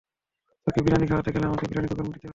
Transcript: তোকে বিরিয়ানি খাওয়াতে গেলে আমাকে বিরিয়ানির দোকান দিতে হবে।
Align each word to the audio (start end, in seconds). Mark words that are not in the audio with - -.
তোকে 0.67 0.79
বিরিয়ানি 0.83 1.05
খাওয়াতে 1.07 1.29
গেলে 1.33 1.45
আমাকে 1.45 1.65
বিরিয়ানির 1.65 1.91
দোকান 1.91 2.05
দিতে 2.07 2.17
হবে। 2.17 2.29